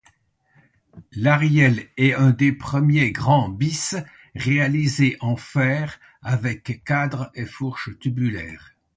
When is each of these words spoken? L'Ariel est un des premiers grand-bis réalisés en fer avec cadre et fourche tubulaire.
L'Ariel 1.11 1.87
est 1.95 2.13
un 2.15 2.31
des 2.31 2.51
premiers 2.51 3.11
grand-bis 3.11 3.93
réalisés 4.33 5.15
en 5.19 5.35
fer 5.37 5.99
avec 6.23 6.83
cadre 6.83 7.29
et 7.35 7.45
fourche 7.45 7.95
tubulaire. 7.99 8.75